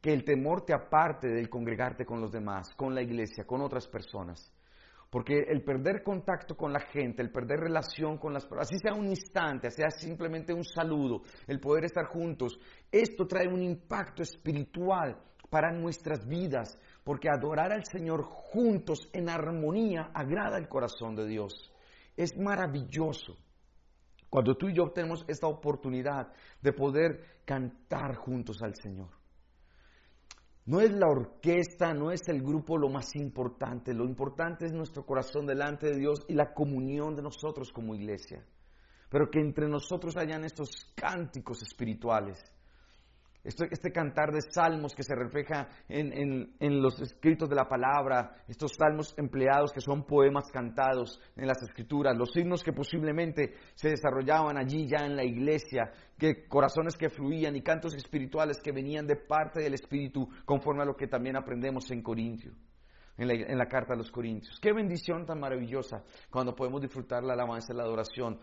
[0.00, 3.86] que el temor te aparte del congregarte con los demás, con la iglesia, con otras
[3.86, 4.50] personas.
[5.10, 8.92] Porque el perder contacto con la gente, el perder relación con las personas, así sea
[8.92, 12.60] un instante, sea simplemente un saludo, el poder estar juntos,
[12.92, 15.16] esto trae un impacto espiritual
[15.48, 21.72] para nuestras vidas, porque adorar al Señor juntos en armonía agrada el corazón de Dios.
[22.14, 23.36] Es maravilloso.
[24.28, 26.28] Cuando tú y yo tenemos esta oportunidad
[26.60, 29.17] de poder cantar juntos al Señor.
[30.68, 33.94] No es la orquesta, no es el grupo lo más importante.
[33.94, 38.44] Lo importante es nuestro corazón delante de Dios y la comunión de nosotros como iglesia.
[39.08, 42.38] Pero que entre nosotros hayan estos cánticos espirituales
[43.48, 49.14] este, cantar de salmos que se refleja en, los escritos de la palabra, estos salmos
[49.16, 54.86] empleados que son poemas cantados en las escrituras, los himnos que posiblemente se desarrollaban allí
[54.86, 59.62] ya en la iglesia, que corazones que fluían y cantos espirituales que venían de parte
[59.62, 62.52] del Espíritu, conforme a lo que también aprendemos en Corintio.
[63.16, 64.60] En la, en la, carta a los Corintios.
[64.60, 68.38] Qué bendición tan maravillosa cuando podemos disfrutar la alabanza la adoración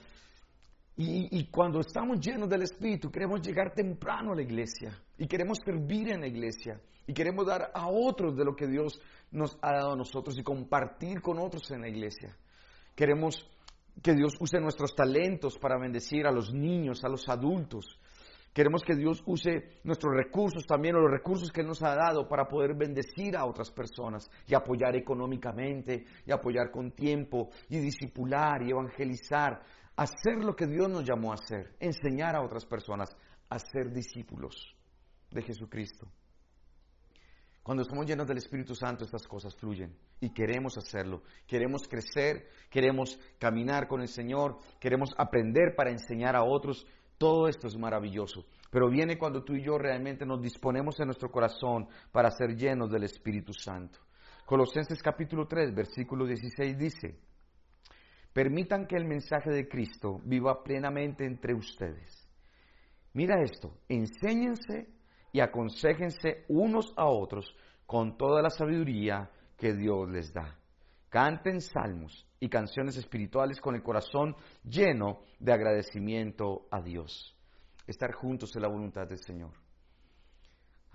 [0.97, 6.09] y, cuando estamos llenos del Espíritu, queremos llegar temprano a la iglesia y queremos servir
[6.09, 9.91] en la iglesia y queremos dar a otros de lo que Dios nos ha dado
[9.93, 12.37] a nosotros y compartir con otros en la iglesia.
[12.95, 13.45] Queremos
[14.01, 17.99] que Dios use nuestros talentos para bendecir a los niños, a los adultos.
[18.53, 22.47] Queremos que Dios use nuestros recursos también, o los recursos que nos ha dado para
[22.47, 28.71] poder bendecir a otras personas y apoyar económicamente, y apoyar con tiempo, y disipular y
[28.71, 29.61] evangelizar
[29.95, 33.15] hacer lo que Dios nos llamó a hacer, enseñar a otras personas
[33.49, 34.75] a ser discípulos
[35.31, 36.07] de Jesucristo.
[37.63, 41.23] Cuando estamos llenos del Espíritu Santo, estas cosas fluyen y queremos hacerlo.
[41.47, 46.85] Queremos crecer, queremos caminar con el Señor, queremos aprender para enseñar a otros.
[47.17, 48.45] Todo esto es maravilloso.
[48.69, 52.91] Pero viene cuando tú y yo realmente nos disponemos en nuestro corazón para ser llenos
[52.91, 53.97] del Espíritu Santo.
[54.45, 57.17] Colosenses capítulo 3, versículo 16 dice,
[58.35, 62.29] Permitan que el mensaje de Cristo viva plenamente entre ustedes.
[63.13, 64.89] Mira esto, enséñense
[65.31, 70.53] y aconsejense unos a otros con toda la sabiduría que Dios les da.
[71.07, 77.37] Canten salmos y canciones espirituales con el corazón lleno de agradecimiento a Dios.
[77.87, 79.64] Estar juntos en la voluntad del Señor.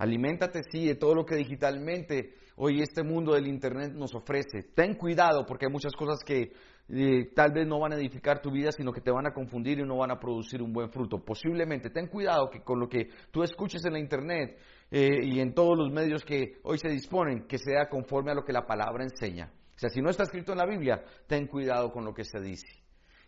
[0.01, 4.63] Aliméntate, sí, de todo lo que digitalmente hoy este mundo del Internet nos ofrece.
[4.73, 6.53] Ten cuidado porque hay muchas cosas que
[6.89, 9.77] eh, tal vez no van a edificar tu vida, sino que te van a confundir
[9.77, 11.23] y no van a producir un buen fruto.
[11.23, 14.57] Posiblemente, ten cuidado que con lo que tú escuches en la internet
[14.89, 18.43] eh, y en todos los medios que hoy se disponen, que sea conforme a lo
[18.43, 19.51] que la palabra enseña.
[19.75, 22.39] O sea, si no está escrito en la Biblia, ten cuidado con lo que se
[22.39, 22.65] dice.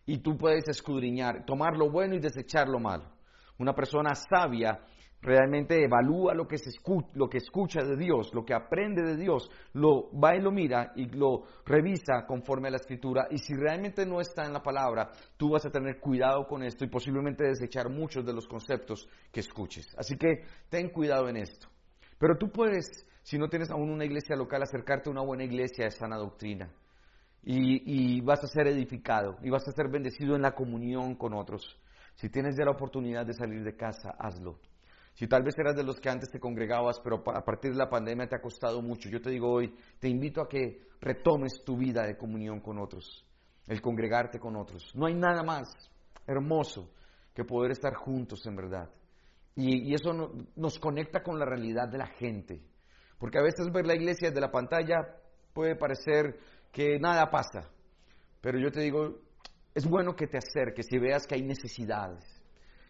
[0.07, 3.11] Y tú puedes escudriñar, tomar lo bueno y desechar lo malo.
[3.59, 4.79] Una persona sabia
[5.23, 9.15] realmente evalúa lo que, se escucha, lo que escucha de Dios, lo que aprende de
[9.15, 13.27] Dios, lo va y lo mira y lo revisa conforme a la escritura.
[13.31, 16.83] Y si realmente no está en la palabra, tú vas a tener cuidado con esto
[16.83, 19.87] y posiblemente desechar muchos de los conceptos que escuches.
[19.97, 21.69] Así que ten cuidado en esto.
[22.19, 25.85] Pero tú puedes, si no tienes aún una iglesia local, acercarte a una buena iglesia
[25.85, 26.69] de sana doctrina.
[27.45, 31.33] Y, y vas a ser edificado y vas a ser bendecido en la comunión con
[31.33, 31.77] otros.
[32.15, 34.59] Si tienes ya la oportunidad de salir de casa, hazlo.
[35.13, 37.89] Si tal vez eras de los que antes te congregabas, pero a partir de la
[37.89, 41.77] pandemia te ha costado mucho, yo te digo hoy, te invito a que retomes tu
[41.77, 43.23] vida de comunión con otros,
[43.67, 44.91] el congregarte con otros.
[44.95, 45.67] No hay nada más
[46.25, 46.89] hermoso
[47.33, 48.89] que poder estar juntos en verdad.
[49.55, 50.13] Y, eso
[50.55, 52.61] nos conecta con la realidad de la gente.
[53.19, 55.15] Porque a veces ver la iglesia desde la pantalla
[55.53, 56.39] puede parecer
[56.71, 57.69] que nada pasa.
[58.41, 59.19] Pero yo te digo,
[59.75, 62.42] es bueno que te acerques y veas que hay necesidades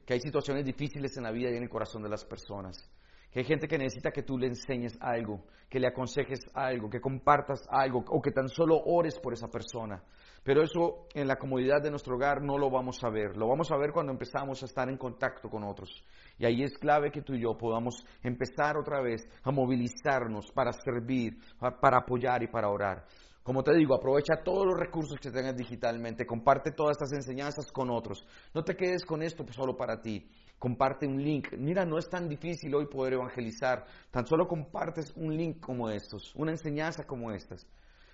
[0.06, 2.90] que hay situaciones difíciles en la vida y en el corazón de las personas.
[3.32, 7.02] Que hay gente que necesita que tú le enseñes algo, que le aconsejes algo, que
[7.02, 10.04] compartas algo o que tan solo ores por esa persona.
[10.44, 13.36] Pero eso en la comodidad de nuestro hogar no lo vamos a ver.
[13.36, 16.04] Lo vamos a ver cuando empezamos a estar en contacto con otros.
[16.38, 20.72] Y ahí es clave que tú y yo podamos empezar otra vez a movilizarnos para
[20.74, 21.40] servir,
[21.82, 23.06] para apoyar y para orar.
[23.44, 27.90] Como te digo, aprovecha todos los recursos que tengas digitalmente, comparte todas estas enseñanzas con
[27.90, 28.26] otros.
[28.54, 30.26] No te quedes con esto solo para ti.
[30.58, 31.50] Comparte un link.
[31.58, 33.86] Mira, no es tan difícil hoy poder evangelizar.
[34.10, 37.68] Tan solo compartes un link como estos, una enseñanza como estas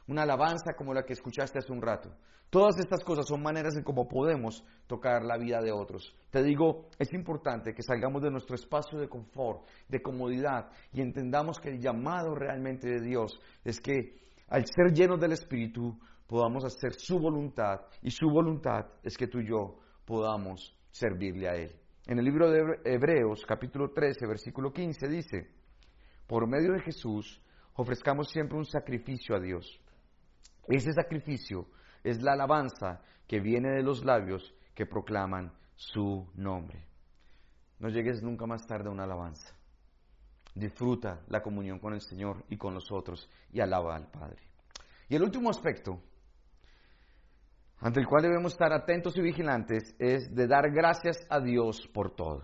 [0.10, 2.10] una alabanza como la que escuchaste hace un rato.
[2.50, 6.16] Todas estas cosas son maneras en cómo podemos tocar la vida de otros.
[6.32, 11.60] Te digo, es importante que salgamos de nuestro espacio de confort, de comodidad y entendamos
[11.60, 16.94] que el llamado realmente de Dios es que al ser llenos del Espíritu podamos hacer
[16.94, 21.76] su voluntad y su voluntad es que tú y yo podamos servirle a Él.
[22.08, 25.48] En el libro de Hebreos capítulo 13 versículo 15 dice,
[26.28, 27.42] por medio de Jesús
[27.76, 29.80] ofrezcamos siempre un sacrificio a Dios
[30.70, 31.66] ese sacrificio
[32.04, 36.86] es la alabanza que viene de los labios que proclaman su nombre.
[37.80, 39.56] No llegues nunca más tarde a una alabanza.
[40.56, 44.42] Disfruta la comunión con el Señor y con los otros y alaba al Padre.
[45.08, 46.02] Y el último aspecto
[47.82, 52.14] ante el cual debemos estar atentos y vigilantes es de dar gracias a Dios por
[52.14, 52.44] todo.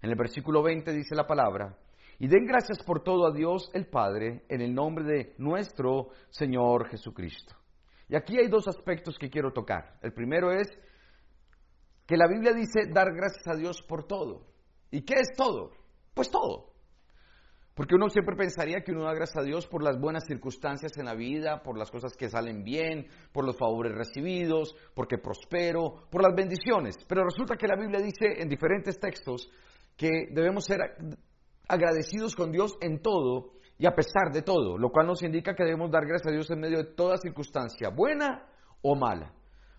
[0.00, 1.76] En el versículo 20 dice la palabra,
[2.18, 6.88] y den gracias por todo a Dios el Padre en el nombre de nuestro Señor
[6.88, 7.54] Jesucristo.
[8.08, 9.98] Y aquí hay dos aspectos que quiero tocar.
[10.02, 10.68] El primero es
[12.06, 14.46] que la Biblia dice dar gracias a Dios por todo.
[14.90, 15.72] ¿Y qué es todo?
[16.14, 16.73] Pues todo.
[17.74, 21.06] Porque uno siempre pensaría que uno da gracias a Dios por las buenas circunstancias en
[21.06, 26.22] la vida, por las cosas que salen bien, por los favores recibidos, porque prospero, por
[26.22, 26.96] las bendiciones.
[27.08, 29.50] Pero resulta que la Biblia dice en diferentes textos
[29.96, 30.80] que debemos ser
[31.66, 35.64] agradecidos con Dios en todo y a pesar de todo, lo cual nos indica que
[35.64, 38.46] debemos dar gracias a Dios en medio de toda circunstancia, buena
[38.82, 39.32] o mala.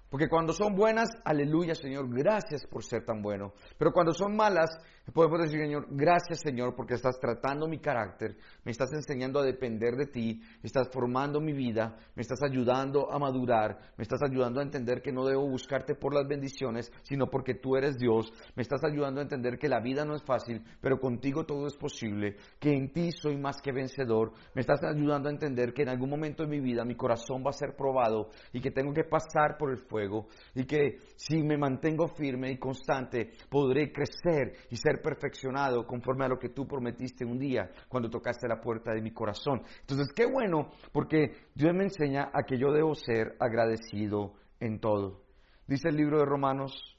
[0.09, 3.53] Porque cuando son buenas, aleluya Señor, gracias por ser tan bueno.
[3.77, 4.69] Pero cuando son malas,
[5.13, 9.95] podemos decir Señor, gracias Señor porque estás tratando mi carácter, me estás enseñando a depender
[9.95, 14.63] de ti, estás formando mi vida, me estás ayudando a madurar, me estás ayudando a
[14.63, 18.83] entender que no debo buscarte por las bendiciones, sino porque tú eres Dios, me estás
[18.83, 22.71] ayudando a entender que la vida no es fácil, pero contigo todo es posible, que
[22.71, 26.43] en ti soy más que vencedor, me estás ayudando a entender que en algún momento
[26.43, 29.71] de mi vida mi corazón va a ser probado y que tengo que pasar por
[29.71, 35.85] el fuego y que si me mantengo firme y constante podré crecer y ser perfeccionado
[35.85, 39.61] conforme a lo que tú prometiste un día cuando tocaste la puerta de mi corazón.
[39.81, 45.23] Entonces, qué bueno porque Dios me enseña a que yo debo ser agradecido en todo.
[45.67, 46.97] Dice el libro de Romanos,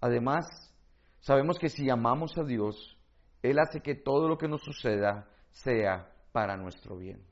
[0.00, 0.44] además,
[1.20, 2.98] sabemos que si amamos a Dios,
[3.42, 7.22] Él hace que todo lo que nos suceda sea para nuestro bien.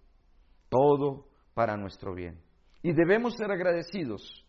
[0.68, 2.40] Todo para nuestro bien.
[2.82, 4.42] Y debemos ser agradecidos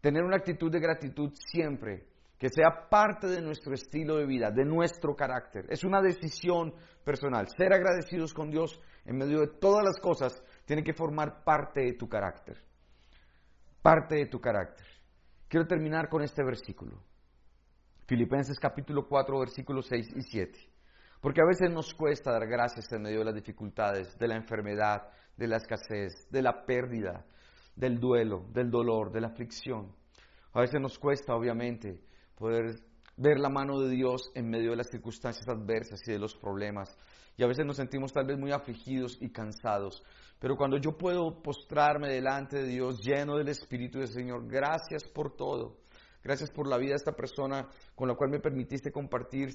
[0.00, 2.06] tener una actitud de gratitud siempre,
[2.40, 5.66] que sea parte de nuestro estilo de vida, de nuestro carácter.
[5.68, 6.72] Es una decisión
[7.04, 7.46] personal.
[7.54, 11.92] Ser agradecidos con Dios en medio de todas las cosas tiene que formar parte de
[11.92, 12.56] tu carácter.
[13.82, 14.86] Parte de tu carácter.
[15.48, 17.04] Quiero terminar con este versículo.
[18.06, 20.58] Filipenses capítulo 4, versículos 6 y 7.
[21.20, 25.10] Porque a veces nos cuesta dar gracias en medio de las dificultades, de la enfermedad,
[25.36, 27.22] de la escasez, de la pérdida,
[27.76, 29.94] del duelo, del dolor, de la aflicción.
[30.54, 32.00] A veces nos cuesta, obviamente,
[32.40, 32.80] poder
[33.18, 36.96] ver la mano de Dios en medio de las circunstancias adversas y de los problemas.
[37.36, 40.02] Y a veces nos sentimos tal vez muy afligidos y cansados.
[40.38, 45.36] Pero cuando yo puedo postrarme delante de Dios lleno del Espíritu del Señor, gracias por
[45.36, 45.76] todo.
[46.22, 49.50] Gracias por la vida de esta persona con la cual me permitiste compartir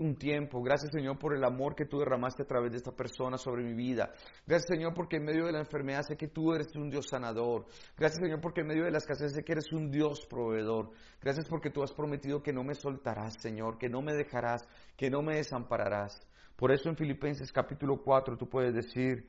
[0.00, 0.62] un tiempo.
[0.62, 3.74] Gracias Señor por el amor que tú derramaste a través de esta persona sobre mi
[3.74, 4.10] vida.
[4.46, 7.66] Gracias Señor porque en medio de la enfermedad sé que tú eres un Dios sanador.
[7.96, 10.90] Gracias Señor porque en medio de la escasez sé que eres un Dios proveedor.
[11.20, 15.10] Gracias porque tú has prometido que no me soltarás Señor, que no me dejarás, que
[15.10, 16.26] no me desampararás.
[16.56, 19.28] Por eso en Filipenses capítulo 4 tú puedes decir,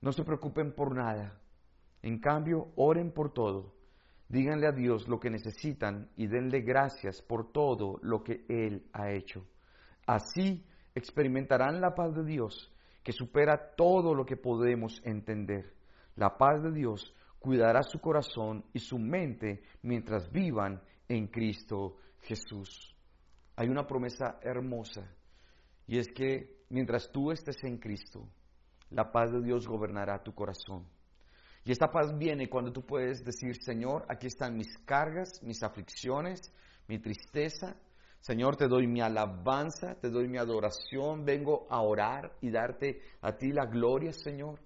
[0.00, 1.40] no se preocupen por nada.
[2.02, 3.79] En cambio, oren por todo
[4.30, 9.10] Díganle a Dios lo que necesitan y denle gracias por todo lo que Él ha
[9.10, 9.44] hecho.
[10.06, 10.64] Así
[10.94, 12.72] experimentarán la paz de Dios
[13.02, 15.74] que supera todo lo que podemos entender.
[16.14, 22.94] La paz de Dios cuidará su corazón y su mente mientras vivan en Cristo Jesús.
[23.56, 25.12] Hay una promesa hermosa
[25.88, 28.28] y es que mientras tú estés en Cristo,
[28.90, 30.86] la paz de Dios gobernará tu corazón.
[31.70, 36.52] Y esta paz viene cuando tú puedes decir, Señor, aquí están mis cargas, mis aflicciones,
[36.88, 37.76] mi tristeza,
[38.18, 43.36] Señor, te doy mi alabanza, te doy mi adoración, vengo a orar y darte a
[43.36, 44.58] ti la gloria, Señor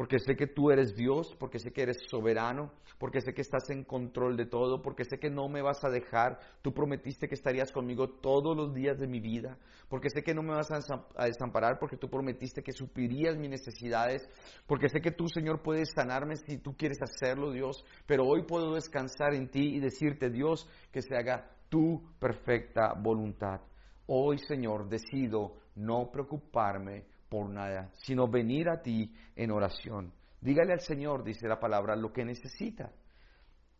[0.00, 3.68] porque sé que tú eres Dios, porque sé que eres soberano, porque sé que estás
[3.68, 7.34] en control de todo, porque sé que no me vas a dejar, tú prometiste que
[7.34, 9.58] estarías conmigo todos los días de mi vida,
[9.90, 14.26] porque sé que no me vas a desamparar, porque tú prometiste que suplirías mis necesidades,
[14.66, 18.76] porque sé que tú, Señor, puedes sanarme si tú quieres hacerlo, Dios, pero hoy puedo
[18.76, 23.60] descansar en ti y decirte, Dios, que se haga tu perfecta voluntad.
[24.06, 30.12] Hoy, Señor, decido no preocuparme por nada, sino venir a ti en oración.
[30.40, 32.92] Dígale al Señor, dice la palabra, lo que necesita.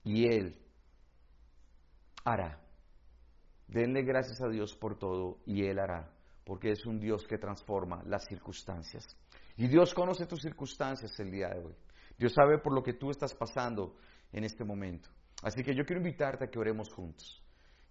[0.04, 0.56] Y Él
[2.24, 2.60] hará.
[3.66, 6.10] Denle gracias a Dios por todo y Él hará,
[6.44, 9.04] porque es un Dios que transforma las circunstancias.
[9.56, 11.74] Y Dios conoce tus circunstancias el día de hoy.
[12.16, 13.96] Dios sabe por lo que tú estás pasando
[14.32, 15.08] en este momento.
[15.42, 17.42] Así que yo quiero invitarte a que oremos juntos,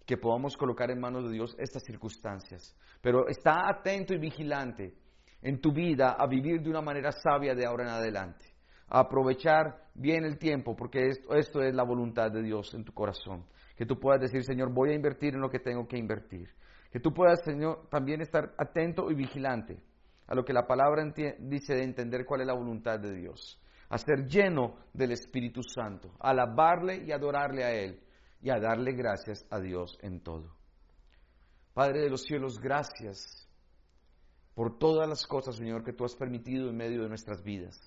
[0.05, 2.75] que podamos colocar en manos de Dios estas circunstancias.
[3.01, 4.95] Pero está atento y vigilante
[5.41, 8.45] en tu vida a vivir de una manera sabia de ahora en adelante,
[8.87, 12.93] a aprovechar bien el tiempo, porque esto, esto es la voluntad de Dios en tu
[12.93, 13.45] corazón.
[13.75, 16.49] Que tú puedas decir, Señor, voy a invertir en lo que tengo que invertir.
[16.91, 19.81] Que tú puedas, Señor, también estar atento y vigilante
[20.27, 21.03] a lo que la palabra
[21.39, 23.59] dice de entender cuál es la voluntad de Dios.
[23.89, 27.99] A ser lleno del Espíritu Santo, a alabarle y adorarle a Él
[28.41, 30.55] y a darle gracias a Dios en todo.
[31.73, 33.38] Padre de los cielos, gracias
[34.59, 37.79] por todas las cosas, Señor, que tú has permitido en medio de nuestras vidas.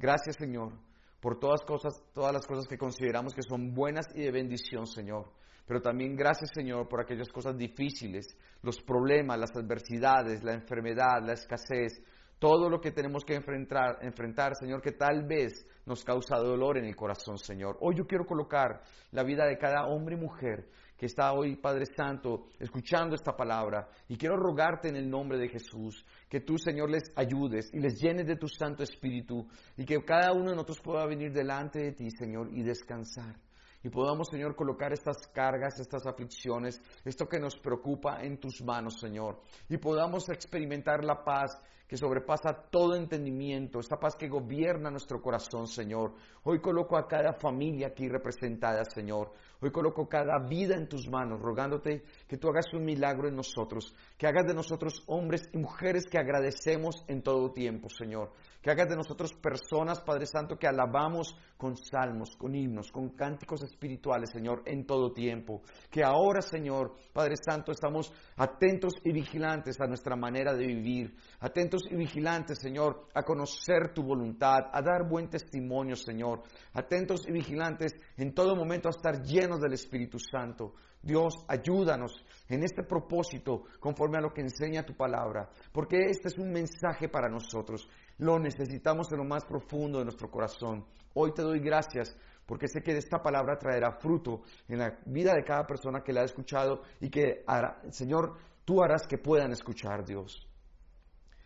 [0.00, 0.72] Gracias, Señor,
[1.20, 5.30] por todas, cosas, todas las cosas que consideramos que son buenas y de bendición, Señor.
[5.64, 11.34] Pero también gracias, Señor, por aquellas cosas difíciles, los problemas, las adversidades, la enfermedad, la
[11.34, 12.02] escasez,
[12.40, 16.86] todo lo que tenemos que enfrentar, enfrentar, Señor, que tal vez nos causa dolor en
[16.86, 17.78] el corazón, Señor.
[17.80, 18.82] Hoy yo quiero colocar
[19.12, 20.68] la vida de cada hombre y mujer
[21.02, 23.88] que está hoy, Padre Santo, escuchando esta palabra.
[24.06, 28.00] Y quiero rogarte en el nombre de Jesús que tú, Señor, les ayudes y les
[28.00, 29.44] llenes de tu Santo Espíritu
[29.76, 33.34] y que cada uno de nosotros pueda venir delante de ti, Señor, y descansar.
[33.82, 39.00] Y podamos, Señor, colocar estas cargas, estas aflicciones, esto que nos preocupa en tus manos,
[39.00, 39.40] Señor.
[39.68, 41.60] Y podamos experimentar la paz
[41.92, 46.14] que sobrepasa todo entendimiento, esta paz que gobierna nuestro corazón, Señor.
[46.42, 49.34] Hoy coloco a cada familia aquí representada, Señor.
[49.60, 53.94] Hoy coloco cada vida en tus manos, rogándote que tú hagas un milagro en nosotros,
[54.16, 58.32] que hagas de nosotros hombres y mujeres que agradecemos en todo tiempo, Señor.
[58.62, 63.62] Que hagas de nosotros personas, Padre Santo, que alabamos con salmos, con himnos, con cánticos
[63.72, 65.62] espirituales, Señor, en todo tiempo.
[65.90, 71.82] Que ahora, Señor, Padre Santo, estamos atentos y vigilantes a nuestra manera de vivir, atentos
[71.90, 76.42] y vigilantes, Señor, a conocer tu voluntad, a dar buen testimonio, Señor.
[76.74, 80.74] Atentos y vigilantes en todo momento a estar llenos del Espíritu Santo.
[81.02, 86.38] Dios, ayúdanos en este propósito conforme a lo que enseña tu palabra, porque este es
[86.38, 87.88] un mensaje para nosotros.
[88.18, 90.84] Lo necesitamos en lo más profundo de nuestro corazón.
[91.14, 92.16] Hoy te doy gracias
[92.46, 96.22] porque sé que esta palabra traerá fruto en la vida de cada persona que la
[96.22, 97.44] ha escuchado y que,
[97.90, 100.48] Señor, tú harás que puedan escuchar, Dios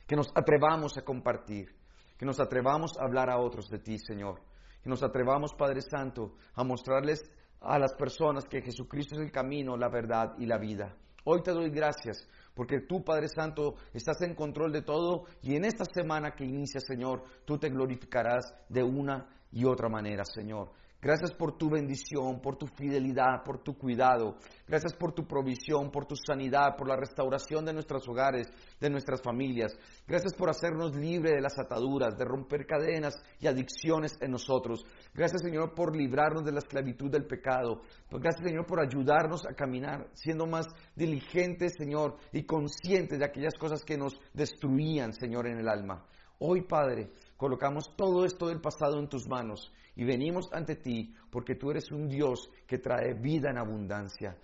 [0.06, 1.74] que nos atrevamos a compartir,
[2.16, 4.40] que nos atrevamos a hablar a otros de ti, Señor,
[4.82, 7.28] que nos atrevamos, Padre Santo, a mostrarles
[7.60, 10.96] a las personas que Jesucristo es el camino, la verdad y la vida.
[11.24, 15.64] Hoy te doy gracias porque tú, Padre Santo, estás en control de todo y en
[15.64, 20.70] esta semana que inicia, Señor, tú te glorificarás de una y otra manera, Señor.
[21.06, 24.38] Gracias por tu bendición, por tu fidelidad, por tu cuidado.
[24.66, 28.48] Gracias por tu provisión, por tu sanidad, por la restauración de nuestros hogares,
[28.80, 29.72] de nuestras familias.
[30.04, 34.84] Gracias por hacernos libres de las ataduras, de romper cadenas y adicciones en nosotros.
[35.14, 37.82] Gracias, Señor, por librarnos de la esclavitud del pecado.
[38.10, 43.84] Gracias, Señor, por ayudarnos a caminar, siendo más diligentes, Señor, y conscientes de aquellas cosas
[43.84, 46.04] que nos destruían, Señor, en el alma.
[46.40, 51.54] Hoy, Padre, colocamos todo esto del pasado en tus manos y venimos ante ti porque
[51.54, 54.36] tú eres un Dios que trae vida en abundancia.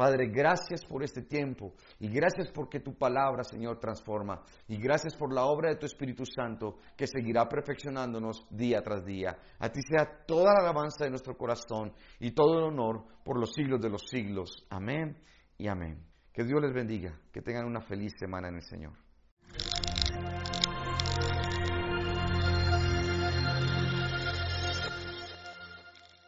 [0.00, 4.42] Padre, gracias por este tiempo y gracias porque tu palabra, Señor, transforma.
[4.66, 9.36] Y gracias por la obra de tu Espíritu Santo que seguirá perfeccionándonos día tras día.
[9.58, 13.52] A ti sea toda la alabanza de nuestro corazón y todo el honor por los
[13.52, 14.66] siglos de los siglos.
[14.70, 15.18] Amén
[15.58, 16.02] y amén.
[16.32, 17.20] Que Dios les bendiga.
[17.30, 19.09] Que tengan una feliz semana en el Señor.